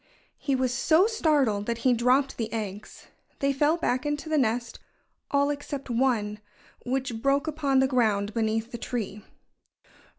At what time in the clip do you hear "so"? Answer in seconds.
0.73-1.05